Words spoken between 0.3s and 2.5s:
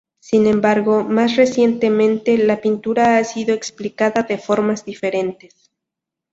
embargo, más recientemente,